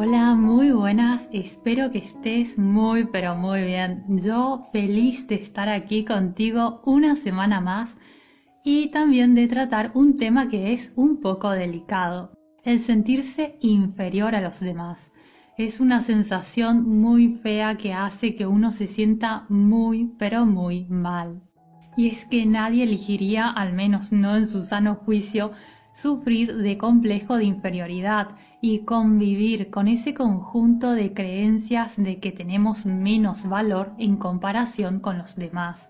[0.00, 4.04] Hola, muy buenas, espero que estés muy pero muy bien.
[4.06, 7.96] Yo feliz de estar aquí contigo una semana más
[8.62, 12.30] y también de tratar un tema que es un poco delicado,
[12.62, 15.10] el sentirse inferior a los demás.
[15.56, 21.42] Es una sensación muy fea que hace que uno se sienta muy pero muy mal.
[21.96, 25.50] Y es que nadie elegiría, al menos no en su sano juicio,
[26.02, 28.28] sufrir de complejo de inferioridad
[28.60, 35.18] y convivir con ese conjunto de creencias de que tenemos menos valor en comparación con
[35.18, 35.88] los demás.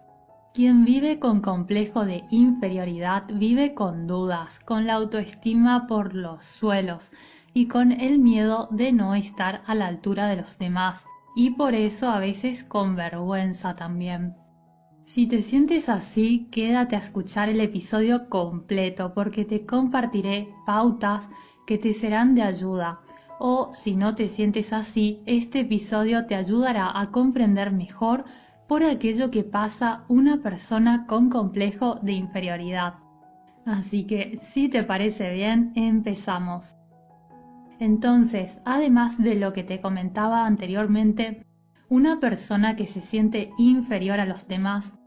[0.55, 7.11] Quien vive con complejo de inferioridad vive con dudas, con la autoestima por los suelos
[7.53, 11.05] y con el miedo de no estar a la altura de los demás
[11.37, 14.35] y por eso a veces con vergüenza también.
[15.15, 21.27] Si te sientes así, quédate a escuchar el episodio completo porque te compartiré pautas
[21.67, 23.01] que te serán de ayuda.
[23.39, 28.27] O si no te sientes así, este episodio te ayudará a comprender mejor
[28.69, 32.97] por aquello que pasa una persona con complejo de inferioridad.
[33.65, 36.77] Así que si te parece bien, empezamos.
[37.81, 41.47] Entonces, además de lo que te comentaba anteriormente,
[41.89, 44.98] una persona que se siente inferior a los demás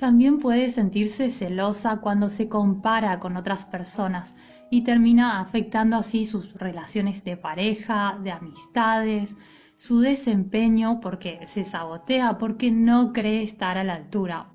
[0.00, 4.34] también puede sentirse celosa cuando se compara con otras personas
[4.70, 9.36] y termina afectando así sus relaciones de pareja, de amistades,
[9.76, 14.48] su desempeño porque se sabotea, porque no cree estar a la altura.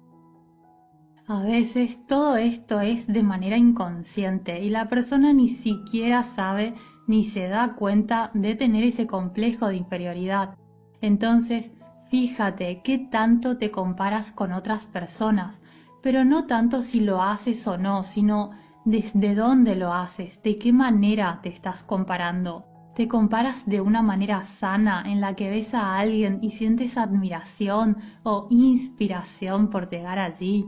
[1.28, 6.74] A veces todo esto es de manera inconsciente y la persona ni siquiera sabe
[7.06, 10.56] ni se da cuenta de tener ese complejo de inferioridad.
[11.02, 11.70] Entonces
[12.10, 15.60] Fíjate qué tanto te comparas con otras personas,
[16.04, 18.52] pero no tanto si lo haces o no, sino
[18.86, 22.66] desde dónde lo haces, de qué manera te estás comparando.
[22.96, 27.98] ¿Te comparas de una manera sana en la que ves a alguien y sientes admiración
[28.24, 30.66] o inspiración por llegar allí?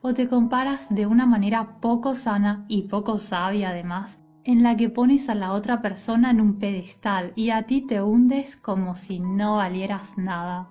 [0.00, 4.88] ¿O te comparas de una manera poco sana y poco sabia además, en la que
[4.88, 9.20] pones a la otra persona en un pedestal y a ti te hundes como si
[9.20, 10.70] no valieras nada.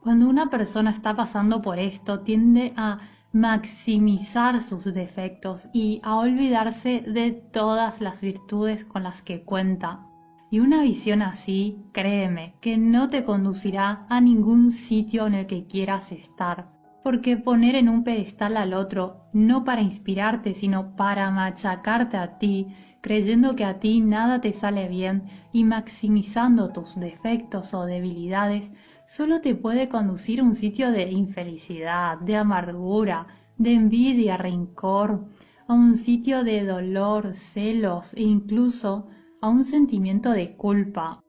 [0.00, 3.00] Cuando una persona está pasando por esto, tiende a
[3.32, 10.06] maximizar sus defectos y a olvidarse de todas las virtudes con las que cuenta.
[10.48, 15.66] Y una visión así, créeme, que no te conducirá a ningún sitio en el que
[15.66, 22.16] quieras estar porque poner en un pedestal al otro, no para inspirarte, sino para machacarte
[22.16, 22.68] a ti,
[23.00, 28.72] creyendo que a ti nada te sale bien y maximizando tus defectos o debilidades,
[29.08, 33.26] solo te puede conducir a un sitio de infelicidad, de amargura,
[33.58, 35.26] de envidia, rencor,
[35.66, 39.08] a un sitio de dolor, celos e incluso
[39.40, 41.20] a un sentimiento de culpa.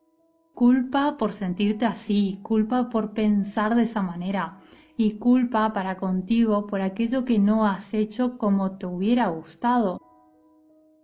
[0.54, 4.60] Culpa por sentirte así, culpa por pensar de esa manera,
[4.98, 10.00] y culpa para contigo por aquello que no has hecho como te hubiera gustado.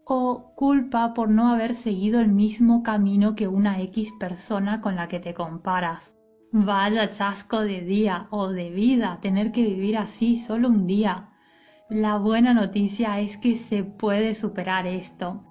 [0.06, 5.08] O culpa por no haber seguido el mismo camino que una X persona con la
[5.08, 6.14] que te comparas.
[6.52, 11.30] Vaya chasco de día o de vida tener que vivir así solo un día.
[11.90, 15.44] La buena noticia es que se puede superar esto.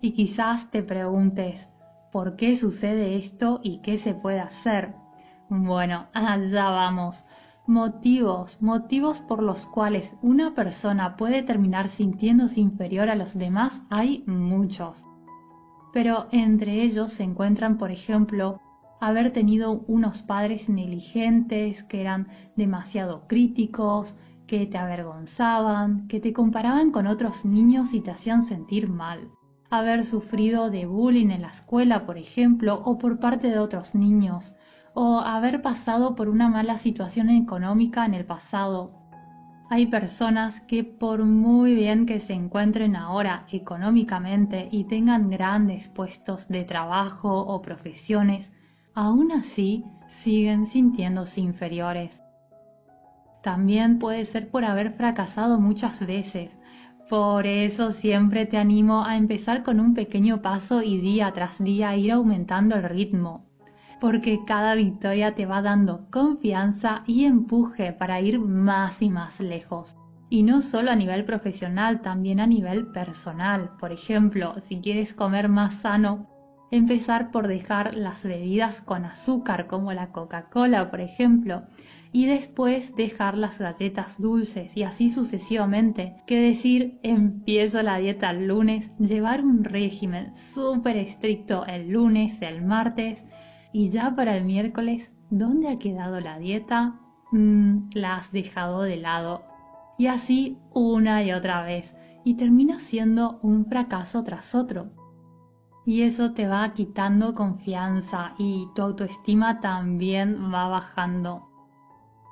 [0.00, 1.68] Y quizás te preguntes,
[2.12, 4.94] ¿por qué sucede esto y qué se puede hacer?
[5.48, 7.24] Bueno, allá vamos.
[7.68, 14.22] Motivos, motivos por los cuales una persona puede terminar sintiéndose inferior a los demás hay
[14.28, 15.04] muchos.
[15.92, 18.60] Pero entre ellos se encuentran, por ejemplo,
[19.00, 24.14] haber tenido unos padres negligentes que eran demasiado críticos,
[24.46, 29.28] que te avergonzaban, que te comparaban con otros niños y te hacían sentir mal.
[29.70, 34.54] Haber sufrido de bullying en la escuela, por ejemplo, o por parte de otros niños
[34.98, 38.92] o haber pasado por una mala situación económica en el pasado.
[39.68, 46.48] Hay personas que por muy bien que se encuentren ahora económicamente y tengan grandes puestos
[46.48, 48.50] de trabajo o profesiones,
[48.94, 52.22] aún así siguen sintiéndose inferiores.
[53.42, 56.50] También puede ser por haber fracasado muchas veces.
[57.10, 61.94] Por eso siempre te animo a empezar con un pequeño paso y día tras día
[61.96, 63.46] ir aumentando el ritmo
[64.00, 69.96] porque cada victoria te va dando confianza y empuje para ir más y más lejos.
[70.28, 73.70] Y no solo a nivel profesional, también a nivel personal.
[73.78, 76.28] Por ejemplo, si quieres comer más sano,
[76.70, 81.62] empezar por dejar las bebidas con azúcar como la Coca-Cola, por ejemplo,
[82.12, 88.48] y después dejar las galletas dulces y así sucesivamente, que decir empiezo la dieta el
[88.48, 93.22] lunes, llevar un régimen súper estricto el lunes, el martes
[93.76, 96.98] y ya para el miércoles, ¿dónde ha quedado la dieta?
[97.30, 99.42] Mm, la has dejado de lado.
[99.98, 101.94] Y así una y otra vez
[102.24, 104.86] y termina siendo un fracaso tras otro.
[105.84, 111.46] Y eso te va quitando confianza y tu autoestima también va bajando.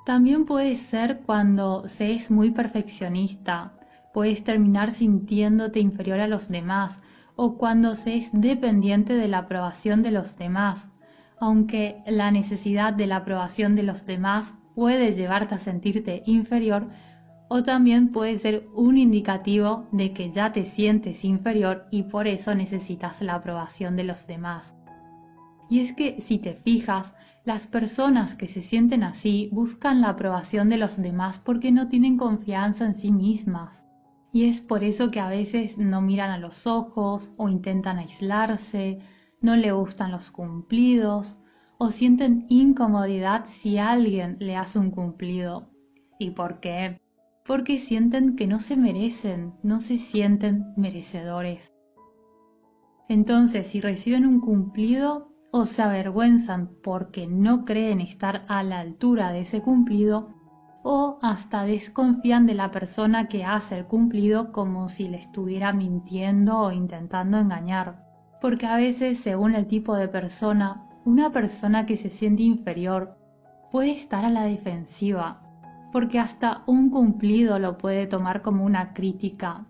[0.03, 3.77] También puede ser cuando se es muy perfeccionista,
[4.15, 6.99] puedes terminar sintiéndote inferior a los demás
[7.35, 10.89] o cuando se es dependiente de la aprobación de los demás,
[11.39, 16.87] aunque la necesidad de la aprobación de los demás puede llevarte a sentirte inferior,
[17.47, 22.55] o también puede ser un indicativo de que ya te sientes inferior y por eso
[22.55, 24.73] necesitas la aprobación de los demás.
[25.69, 30.69] Y es que si te fijas, las personas que se sienten así buscan la aprobación
[30.69, 33.83] de los demás porque no tienen confianza en sí mismas.
[34.31, 38.99] Y es por eso que a veces no miran a los ojos o intentan aislarse,
[39.45, 41.37] no le gustan los cumplidos
[41.77, 45.69] o sienten incomodidad si alguien le hace un cumplido.
[46.19, 46.99] ¿Y por qué?
[47.45, 51.73] Porque sienten que no se merecen, no se sienten merecedores.
[53.07, 59.31] Entonces, si reciben un cumplido, o se avergüenzan porque no creen estar a la altura
[59.31, 60.33] de ese cumplido
[60.83, 66.59] o hasta desconfían de la persona que hace el cumplido como si le estuviera mintiendo
[66.59, 68.04] o intentando engañar.
[68.41, 73.17] Porque a veces, según el tipo de persona, una persona que se siente inferior
[73.71, 75.41] puede estar a la defensiva,
[75.91, 79.65] porque hasta un cumplido lo puede tomar como una crítica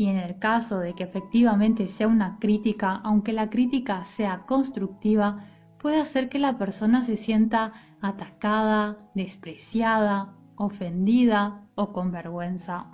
[0.00, 5.44] y en el caso de que efectivamente sea una crítica, aunque la crítica sea constructiva,
[5.78, 12.86] puede hacer que la persona se sienta atacada, despreciada, ofendida o con vergüenza.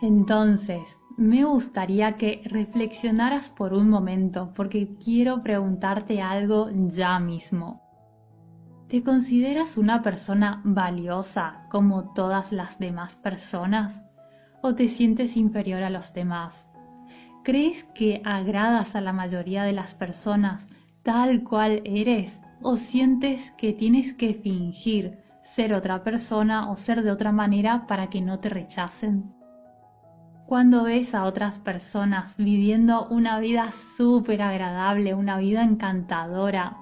[0.00, 0.82] Entonces,
[1.16, 7.82] me gustaría que reflexionaras por un momento porque quiero preguntarte algo ya mismo.
[8.88, 14.04] ¿Te consideras una persona valiosa como todas las demás personas?
[14.64, 16.66] o te sientes inferior a los demás?
[17.42, 20.66] ¿Crees que agradas a la mayoría de las personas
[21.02, 27.10] tal cual eres o sientes que tienes que fingir ser otra persona o ser de
[27.10, 29.33] otra manera para que no te rechacen?
[30.46, 36.76] Cuando ves a otras personas viviendo una vida súper agradable, una vida encantadora,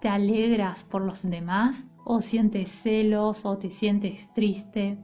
[0.00, 4.98] ¿te alegras por los demás o sientes celos o te sientes triste?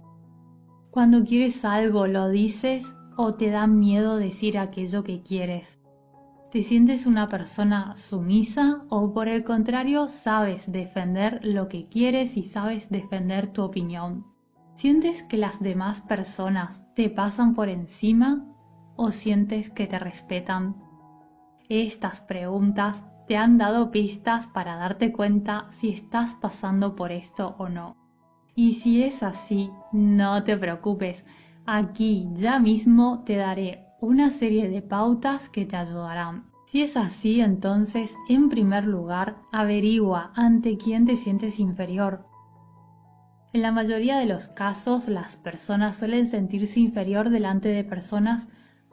[0.91, 2.85] Cuando quieres algo, ¿lo dices
[3.17, 5.81] o te da miedo decir aquello que quieres?
[6.51, 12.43] ¿Te sientes una persona sumisa o por el contrario sabes defender lo que quieres y
[12.43, 14.30] sabes defender tu opinión?
[14.81, 18.47] ¿Sientes que las demás personas te pasan por encima
[18.97, 20.75] o sientes que te respetan?
[21.69, 27.69] Estas preguntas te han dado pistas para darte cuenta si estás pasando por esto o
[27.69, 27.94] no.
[28.56, 31.27] Y si es así, no te preocupes.
[31.67, 36.47] Aquí ya mismo te daré una serie de pautas que te ayudarán.
[36.65, 42.30] Si es así, entonces, en primer lugar, averigua ante quién te sientes inferior.
[43.52, 48.47] En la mayoría de los casos, las personas suelen sentirse inferior delante de personas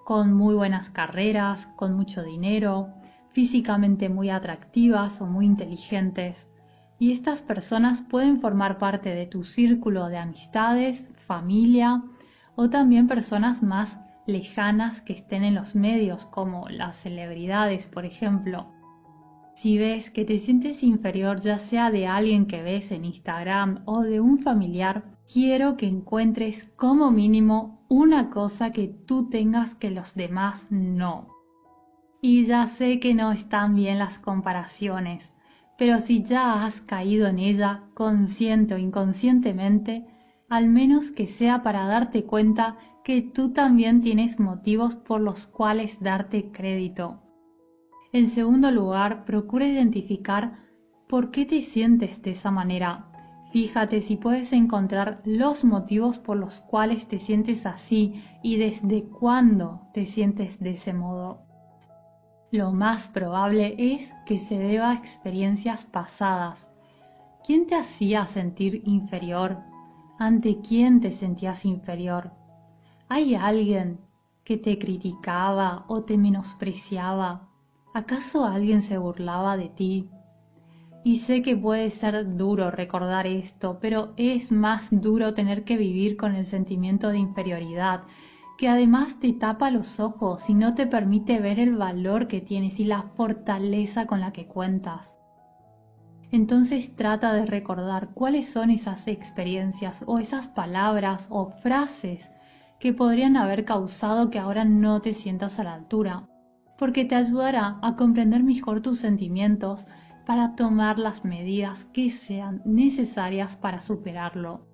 [0.03, 2.93] con muy buenas carreras, con mucho dinero,
[3.29, 6.47] físicamente muy atractivas o muy inteligentes
[6.99, 12.03] y estas personas pueden formar parte de tu círculo de amistades, familia
[12.55, 18.76] o también personas más lejanas que estén en los medios, como las celebridades, por ejemplo.
[19.57, 24.01] Si ves que te sientes inferior ya sea de alguien que ves en Instagram o
[24.01, 30.13] de un familiar, quiero que encuentres como mínimo una cosa que tú tengas que los
[30.13, 31.29] demás no.
[32.21, 35.27] Y ya sé que no están bien las comparaciones,
[35.75, 40.05] pero si ya has caído en ella, consciente o inconscientemente,
[40.49, 45.99] al menos que sea para darte cuenta que tú también tienes motivos por los cuales
[45.99, 47.23] darte crédito.
[48.13, 50.59] En segundo lugar, procura identificar
[51.07, 53.05] por qué te sientes de esa manera.
[53.51, 59.81] Fíjate si puedes encontrar los motivos por los cuales te sientes así y desde cuándo
[59.93, 61.41] te sientes de ese modo.
[62.51, 66.69] Lo más probable es que se deba a experiencias pasadas.
[67.45, 69.57] ¿Quién te hacía sentir inferior?
[70.19, 72.31] ¿Ante quién te sentías inferior?
[73.09, 73.99] ¿Hay alguien
[74.43, 77.46] que te criticaba o te menospreciaba?
[77.97, 80.11] ¿Acaso alguien se burlaba de ti?
[81.03, 86.15] Y sé que puede ser duro recordar esto, pero es más duro tener que vivir
[86.15, 88.03] con el sentimiento de inferioridad,
[88.59, 92.79] que además te tapa los ojos y no te permite ver el valor que tienes
[92.79, 95.11] y la fortaleza con la que cuentas.
[96.31, 102.29] Entonces trata de recordar cuáles son esas experiencias o esas palabras o frases
[102.79, 106.27] que podrían haber causado que ahora no te sientas a la altura,
[106.77, 109.87] porque te ayudará a comprender mejor tus sentimientos
[110.25, 114.67] para tomar las medidas que sean necesarias para superarlo.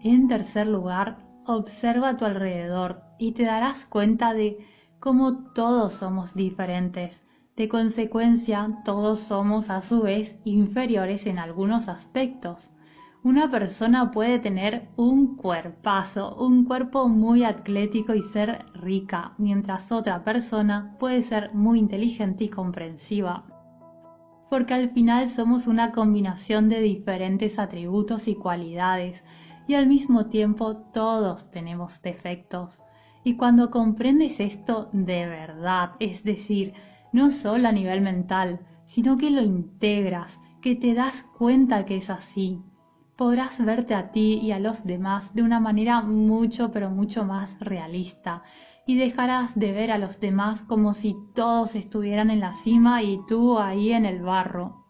[0.00, 4.58] En tercer lugar, observa a tu alrededor y te darás cuenta de
[4.98, 7.22] cómo todos somos diferentes
[7.56, 12.70] de consecuencia, todos somos a su vez inferiores en algunos aspectos.
[13.24, 20.24] Una persona puede tener un cuerpazo, un cuerpo muy atlético y ser rica, mientras otra
[20.24, 23.44] persona puede ser muy inteligente y comprensiva.
[24.50, 29.22] Porque al final somos una combinación de diferentes atributos y cualidades,
[29.68, 32.80] y al mismo tiempo todos tenemos defectos.
[33.22, 36.72] Y cuando comprendes esto de verdad, es decir,
[37.12, 42.10] no solo a nivel mental, sino que lo integras, que te das cuenta que es
[42.10, 42.60] así.
[43.22, 47.56] Podrás verte a ti y a los demás de una manera mucho pero mucho más
[47.60, 48.42] realista
[48.84, 53.20] y dejarás de ver a los demás como si todos estuvieran en la cima y
[53.28, 54.86] tú ahí en el barro.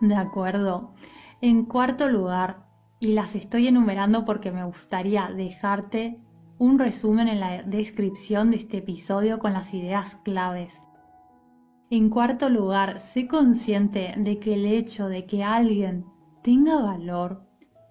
[0.00, 0.94] De acuerdo.
[1.42, 2.64] En cuarto lugar,
[3.00, 6.18] y las estoy enumerando porque me gustaría dejarte
[6.56, 10.72] un resumen en la descripción de este episodio con las ideas claves.
[11.90, 16.06] En cuarto lugar, sé consciente de que el hecho de que alguien
[16.42, 17.44] tenga valor,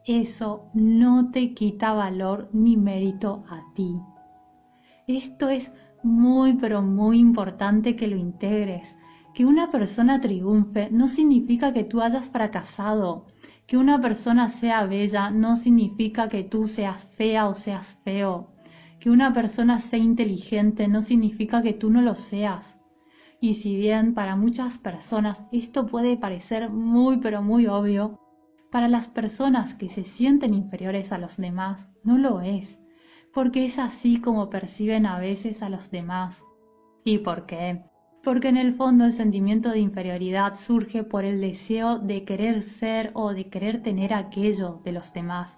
[0.05, 3.95] eso no te quita valor ni mérito a ti.
[5.07, 5.71] Esto es
[6.03, 8.95] muy pero muy importante que lo integres.
[9.33, 13.27] Que una persona triunfe no significa que tú hayas fracasado.
[13.65, 18.51] Que una persona sea bella no significa que tú seas fea o seas feo.
[18.99, 22.77] Que una persona sea inteligente no significa que tú no lo seas.
[23.39, 28.19] Y si bien para muchas personas esto puede parecer muy pero muy obvio,
[28.73, 32.79] para las personas que se sienten inferiores a los demás no lo es,
[33.31, 36.41] porque es así como perciben a veces a los demás.
[37.03, 37.83] ¿Y por qué?
[38.23, 43.11] Porque en el fondo el sentimiento de inferioridad surge por el deseo de querer ser
[43.13, 45.55] o de querer tener aquello de los demás.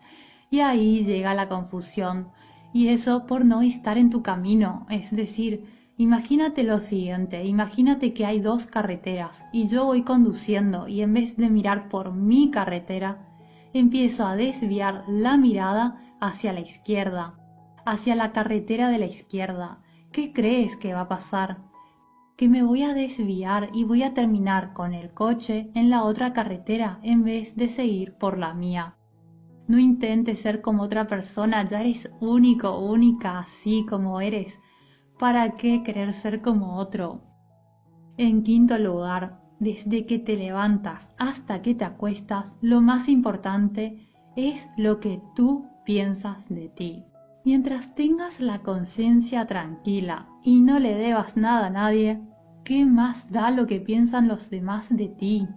[0.50, 2.28] Y ahí llega la confusión.
[2.74, 5.64] Y eso por no estar en tu camino, es decir,
[5.98, 11.38] Imagínate lo siguiente, imagínate que hay dos carreteras y yo voy conduciendo y en vez
[11.38, 13.30] de mirar por mi carretera,
[13.72, 17.36] empiezo a desviar la mirada hacia la izquierda,
[17.86, 19.80] hacia la carretera de la izquierda.
[20.12, 21.60] ¿Qué crees que va a pasar?
[22.36, 26.34] Que me voy a desviar y voy a terminar con el coche en la otra
[26.34, 28.96] carretera en vez de seguir por la mía.
[29.70, 34.60] No intentes ser como otra persona, ya eres único, única, así como eres
[35.20, 37.22] ¿Para qué querer ser como otro?
[38.18, 44.68] En quinto lugar, desde que te levantas hasta que te acuestas, lo más importante es
[44.76, 47.06] lo que tú piensas de ti.
[47.46, 52.20] Mientras tengas la conciencia tranquila y no le debas nada a nadie,
[52.66, 55.48] ¿qué más da lo que piensan los demás de ti?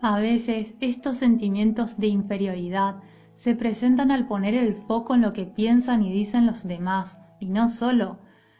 [0.00, 2.96] A veces estos sentimientos de inferioridad
[3.36, 7.50] se presentan al poner el foco en lo que piensan y dicen los demás, y
[7.50, 8.18] no solo,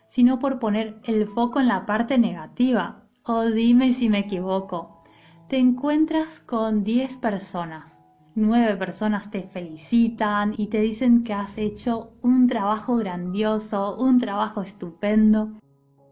[0.08, 3.04] sino por poner el foco en la parte negativa.
[3.24, 5.04] Oh, dime si me equivoco.
[5.48, 7.96] Te encuentras con 10 personas.
[8.34, 14.62] 9 personas te felicitan y te dicen que has hecho un trabajo grandioso, un trabajo
[14.62, 15.58] estupendo.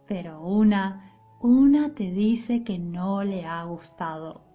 [0.06, 4.45] Pero una, una te dice que no le ha gustado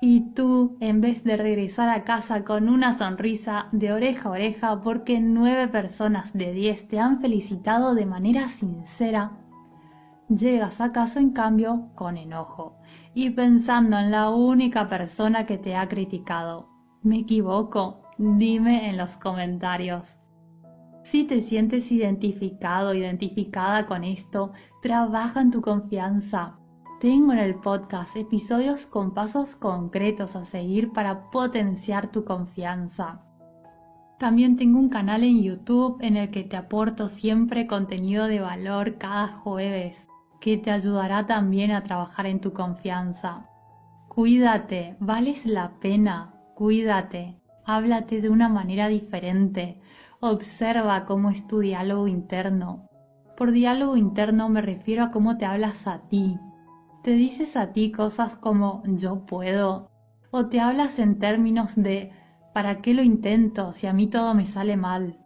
[0.00, 4.80] y tú, en vez de regresar a casa con una sonrisa de oreja a oreja
[4.82, 9.32] porque nueve personas de diez te han felicitado de manera sincera,
[10.28, 12.76] llegas a casa en cambio con enojo
[13.14, 16.68] y pensando en la única persona que te ha criticado.
[17.02, 18.02] ¿Me equivoco?
[18.18, 20.16] Dime en los comentarios.
[21.04, 26.58] Si te sientes identificado, identificada con esto, trabaja en tu confianza,
[27.06, 33.20] tengo en el podcast episodios con pasos concretos a seguir para potenciar tu confianza.
[34.18, 38.98] También tengo un canal en YouTube en el que te aporto siempre contenido de valor
[38.98, 39.96] cada jueves,
[40.40, 43.48] que te ayudará también a trabajar en tu confianza.
[44.08, 47.36] Cuídate, vales la pena, cuídate,
[47.66, 49.80] háblate de una manera diferente,
[50.18, 52.88] observa cómo es tu diálogo interno.
[53.36, 56.36] Por diálogo interno me refiero a cómo te hablas a ti,
[57.06, 59.92] te dices a ti cosas como yo puedo
[60.32, 62.10] o te hablas en términos de
[62.52, 65.16] ¿para qué lo intento si a mí todo me sale mal?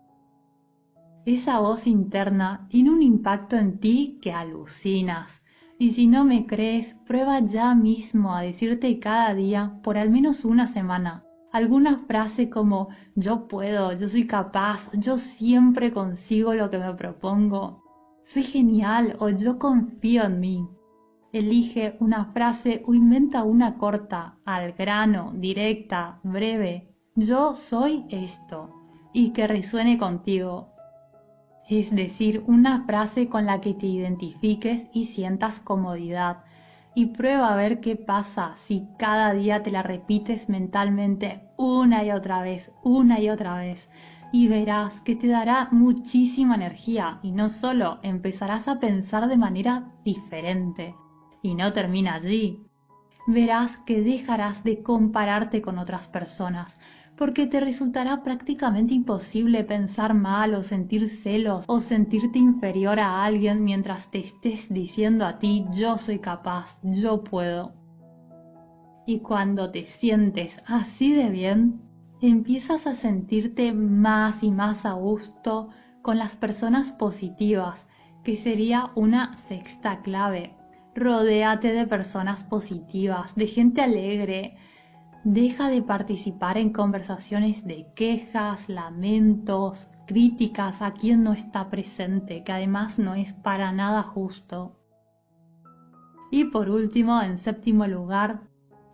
[1.25, 5.43] Esa voz interna tiene un impacto en ti que alucinas.
[5.79, 10.45] Y si no me crees, prueba ya mismo a decirte cada día, por al menos
[10.45, 16.77] una semana, alguna frase como yo puedo, yo soy capaz, yo siempre consigo lo que
[16.77, 17.83] me propongo,
[18.23, 20.69] soy genial o yo confío en mí.
[21.33, 26.89] Elige una frase o inventa una corta, al grano, directa, breve.
[27.15, 28.75] Yo soy esto
[29.13, 30.71] y que resuene contigo.
[31.69, 36.43] Es decir, una frase con la que te identifiques y sientas comodidad.
[36.97, 42.11] Y prueba a ver qué pasa si cada día te la repites mentalmente una y
[42.11, 43.89] otra vez, una y otra vez.
[44.33, 49.93] Y verás que te dará muchísima energía y no solo empezarás a pensar de manera
[50.05, 50.97] diferente.
[51.43, 52.63] Y no termina allí.
[53.27, 56.77] Verás que dejarás de compararte con otras personas,
[57.17, 63.63] porque te resultará prácticamente imposible pensar mal o sentir celos o sentirte inferior a alguien
[63.63, 67.75] mientras te estés diciendo a ti yo soy capaz, yo puedo.
[69.07, 71.83] Y cuando te sientes así de bien,
[72.21, 75.69] empiezas a sentirte más y más a gusto
[76.03, 77.87] con las personas positivas,
[78.25, 80.57] que sería una sexta clave
[80.95, 84.57] Rodéate de personas positivas, de gente alegre.
[85.23, 92.53] Deja de participar en conversaciones de quejas, lamentos, críticas a quien no está presente, que
[92.53, 94.77] además no es para nada justo.
[96.31, 98.41] Y por último, en séptimo lugar,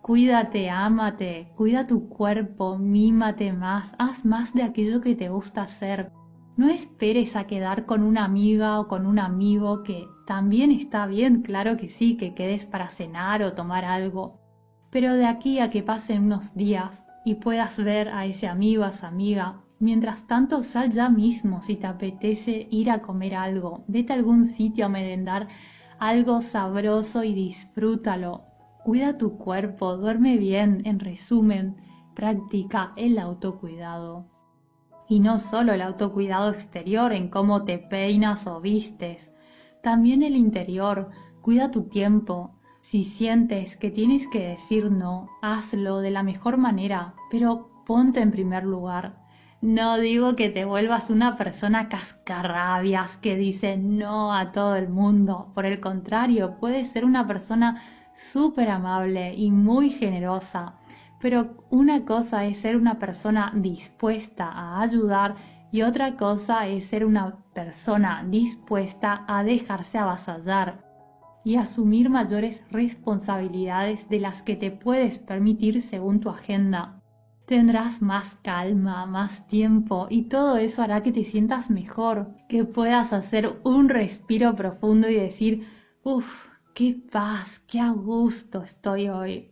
[0.01, 6.11] cuídate, ámate, cuida tu cuerpo, mímate más, haz más de aquello que te gusta hacer,
[6.57, 11.43] no esperes a quedar con una amiga o con un amigo que también está bien,
[11.43, 14.41] claro que sí, que quedes para cenar o tomar algo.
[14.89, 18.89] Pero de aquí a que pasen unos días y puedas ver a ese amigo, a
[18.89, 24.13] esa amiga, mientras tanto sal ya mismo si te apetece ir a comer algo, vete
[24.13, 25.47] a algún sitio a merendar
[25.99, 28.45] algo sabroso y disfrútalo.
[28.83, 31.75] Cuida tu cuerpo, duerme bien, en resumen,
[32.15, 34.36] practica el autocuidado.
[35.07, 39.29] Y no solo el autocuidado exterior en cómo te peinas o vistes,
[39.81, 41.09] también el interior,
[41.41, 42.51] cuida tu tiempo.
[42.81, 48.31] Si sientes que tienes que decir no, hazlo de la mejor manera, pero ponte en
[48.31, 49.15] primer lugar.
[49.61, 55.51] No digo que te vuelvas una persona cascarrabias que dice no a todo el mundo.
[55.53, 57.81] Por el contrario, puedes ser una persona
[58.33, 60.75] súper amable y muy generosa
[61.19, 65.35] pero una cosa es ser una persona dispuesta a ayudar
[65.71, 70.85] y otra cosa es ser una persona dispuesta a dejarse avasallar
[71.43, 77.01] y asumir mayores responsabilidades de las que te puedes permitir según tu agenda.
[77.45, 83.13] Tendrás más calma, más tiempo y todo eso hará que te sientas mejor, que puedas
[83.13, 85.65] hacer un respiro profundo y decir,
[86.03, 86.29] uff,
[86.75, 89.51] qué paz, qué a gusto estoy hoy.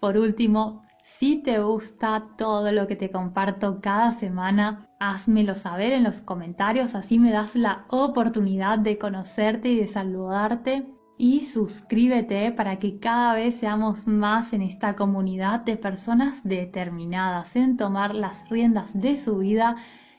[0.00, 0.82] Por último,
[1.18, 6.94] si te gusta todo lo que te comparto cada semana, házmelo saber en los comentarios,
[6.94, 10.86] así me das la oportunidad de conocerte y de saludarte.
[11.16, 17.76] Y suscríbete para que cada vez seamos más en esta comunidad de personas determinadas en
[17.76, 19.74] tomar las riendas de su vida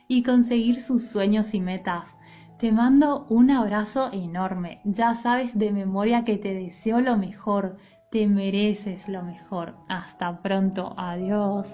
[0.06, 2.14] y conseguir sus sueños y metas.
[2.58, 4.82] Te mando un abrazo enorme.
[4.84, 7.78] Ya sabes de memoria que te deseo lo mejor
[8.10, 9.74] te mereces lo mejor.
[9.88, 10.94] Hasta pronto.
[10.96, 11.68] Adiós.